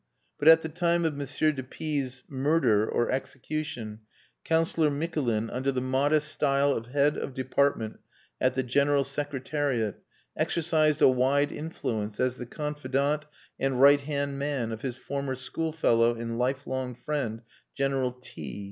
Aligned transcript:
But 0.39 0.47
at 0.47 0.63
the 0.63 0.67
time 0.69 1.05
of 1.05 1.13
M. 1.21 1.27
de 1.53 1.61
P 1.61 2.01
's 2.01 2.23
murder 2.27 2.89
(or 2.89 3.11
execution) 3.11 3.99
Councillor 4.43 4.89
Mikulin, 4.89 5.47
under 5.51 5.71
the 5.71 5.79
modest 5.79 6.29
style 6.29 6.71
of 6.73 6.87
Head 6.87 7.17
of 7.17 7.35
Department 7.35 7.99
at 8.41 8.55
the 8.55 8.63
General 8.63 9.03
Secretariat, 9.03 10.01
exercised 10.35 11.03
a 11.03 11.07
wide 11.07 11.51
influence 11.51 12.19
as 12.19 12.37
the 12.37 12.47
confidant 12.47 13.27
and 13.59 13.79
right 13.79 14.01
hand 14.01 14.39
man 14.39 14.71
of 14.71 14.81
his 14.81 14.97
former 14.97 15.35
schoolfellow 15.35 16.15
and 16.15 16.39
lifelong 16.39 16.95
friend, 16.95 17.43
General 17.75 18.11
T 18.11 18.33